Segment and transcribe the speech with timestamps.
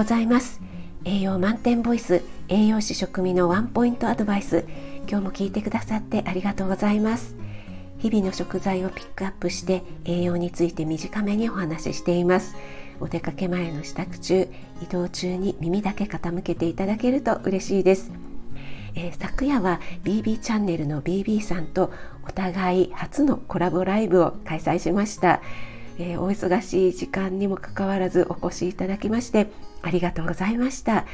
[0.00, 0.62] ございます。
[1.04, 4.64] 栄養満点ボイス栄養士食味のワンポイントアドバイス
[5.06, 7.36] 今日も聞いてくださってありがとうございます。
[7.98, 12.56] 日々の食材をピックアップして栄養について短めにお話ししています。
[12.98, 14.48] お出かけ前の支度中
[14.82, 18.10] 移動中に耳だけ傾けていただけると嬉しいです。
[18.94, 21.92] えー、昨夜は BB チャンネルの BB さんと
[22.26, 25.42] お互い初のコラボライブを開催しました。
[26.00, 29.48] えー、お忙しい時間にもかかわらずお越しいただきまして
[29.82, 31.04] ありがとうございました。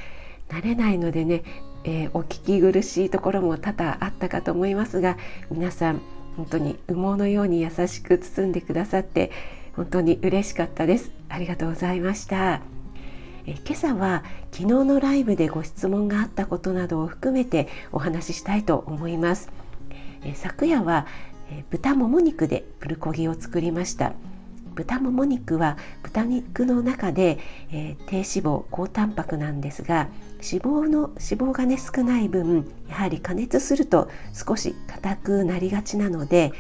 [0.49, 1.43] 慣れないのでね、
[1.83, 5.17] えー、お聞き苦しいところも多々あったかと思いますが
[5.51, 6.01] 皆さん
[6.37, 9.33] 本当に羽毛のように優しく包んでくださって
[9.75, 11.11] 本当に嬉しかったです。
[11.29, 12.61] ありがとうございました。
[13.45, 14.23] え今朝は
[14.53, 19.51] 昨日のライブでご質問があったことなどを含めてお話ししたいと思います。
[20.23, 21.07] え昨夜は
[21.51, 24.13] え豚もも肉でプルコギを作りました。
[24.77, 27.39] 豚もも肉は豚肉の中で、
[27.73, 36.53] えー、低脂肪高タンパクなんですが脂肪の脂肪がね少ない分やはり加熱すると少し硬くなりがちなので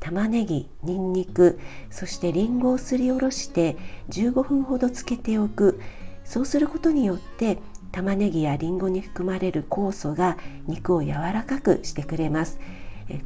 [0.00, 1.58] 玉ねぎにんにく
[1.90, 3.76] そしてりんごをすりおろして
[4.08, 5.80] 15分ほどつけておく。
[6.24, 7.58] そうすることによって
[7.90, 12.60] 玉ねぎやりんごに含まれる酵素が肉を柔らかくしてくれます。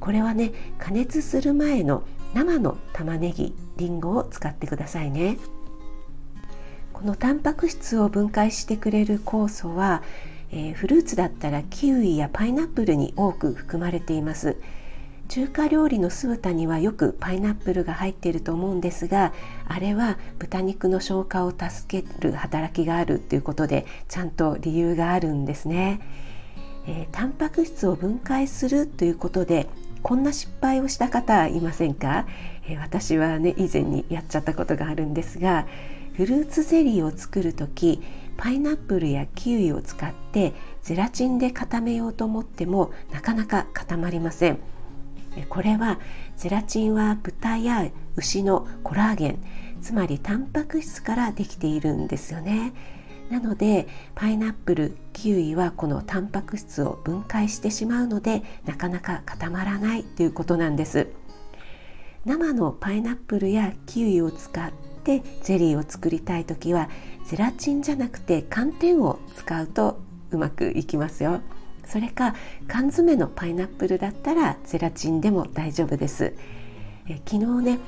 [0.01, 2.03] これはね加熱する前の
[2.35, 5.39] 生の玉ねぎりんごを使ってくださいね。
[6.93, 10.03] このタンパク質を分解してくれる酵素は、
[10.51, 14.57] えー、フルーツだったらキウイやパイナップルに多く含まれています。
[15.29, 19.33] 中華料理の酢豚にはよくパイナップルが入っていると思うんですが
[19.67, 26.01] あれは豚肉の消化を助ける働きがあるということでちゃんと理由があるんですね、
[26.87, 29.67] えー、タンパク質を分解するということで
[30.05, 32.27] こんな失敗をした方いませんか、
[32.69, 35.67] えー、私はね以前にやっちゃったことがあるんですが
[36.13, 38.03] フルーツゼリーを作る時
[38.37, 44.59] パイナップルやキウイを使ってゼラチンで固めようと思ってもなかなか固まりません。
[45.49, 45.99] これは
[46.37, 49.39] ゼラチンは豚や牛のコラーゲン
[49.81, 52.73] つまりタンパク質からできているんですよね。
[53.31, 61.09] なのでパイナップルキウイはこのタンパク質を分解してしまうのでなかなか固まらないということなんです。
[62.25, 66.89] 生のパイナップルやキウイを使ってゼリーを作りたい時は
[67.27, 71.41] ゼラチンじゃなくて寒天を使うとうまくいきますよ。
[71.87, 72.35] それか
[72.67, 76.35] 缶詰のパイナップルだったらゼラチンでも大丈夫です。
[77.07, 77.79] え昨日ね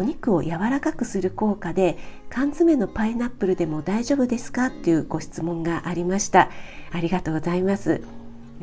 [0.00, 1.98] お肉を柔らかくする効果で
[2.30, 6.48] 缶詰のパイナップルでも大丈夫ですかっていうご質問がありました
[6.90, 8.00] ありがとうございます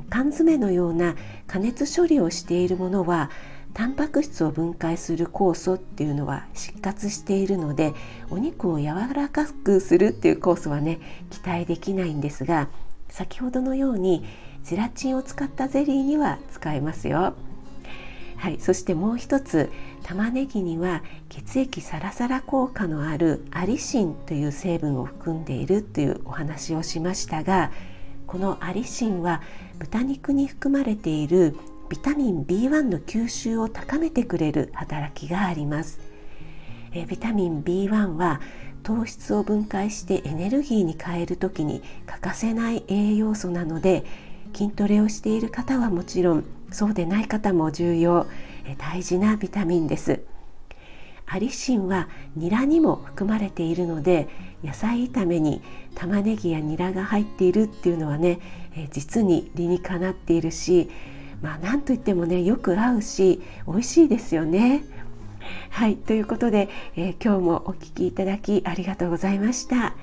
[0.10, 1.16] 缶詰のような
[1.46, 3.30] 加熱処理をしているものは
[3.76, 7.94] タンパク質を分解する酵素っていうのは失活しているので
[8.32, 11.00] お肉を柔らかくするっていう酵素はね
[11.30, 12.68] 期待できないんですが
[13.10, 14.26] 先ほどのように
[14.64, 17.36] ゼラチンを使ったゼリーには使えますよ。
[18.38, 19.72] はい、そしてもう一つ
[20.04, 27.72] 玉ねぎには血液サラサラ効果のあるアリシンという成分を含んでいるというお話をしましたが
[28.28, 29.42] このアリシンは
[29.80, 31.56] 豚肉に含まれている
[31.90, 36.00] ビタミン B1 の吸収を高めてくれる働きがあります。
[36.92, 38.42] えビタミン B1 は
[38.84, 44.04] 糖質を分解してエネルギーに変える時に欠かせない栄養素なので
[44.54, 48.28] 筋トレをしている方はもちろんそうでない方も重要
[48.78, 50.22] 大事なビタミンです
[51.26, 54.28] アリシンはニラにも含まれているので
[54.64, 55.62] 野菜炒めに
[55.94, 58.40] 玉ねぎやニラが入っているっていうのはね
[58.92, 60.90] 実に理にかなっているし
[61.42, 64.84] まあ何といってもねよく合うし美味しいですよね。
[65.70, 69.96] はいということで、えー、今日もお聴きいただきありがとうございました。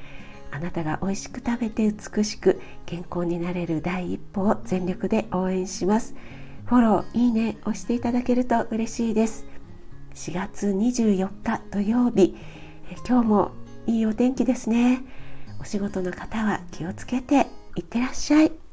[0.55, 6.15] あなたが美味しく食べて美しく健康になれる第一歩を全力で応援します。
[6.67, 9.47] フォロー、いいね押していただけると嬉しいです。
[10.15, 12.37] 4月24日土曜日、
[12.89, 13.51] え今日も
[13.89, 15.03] いいお天気ですね。
[15.61, 18.64] お仕事の方は気をつけていってらっしゃい。